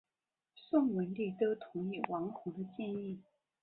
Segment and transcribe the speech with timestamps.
[0.55, 3.19] 宋文帝都同意王弘的建议。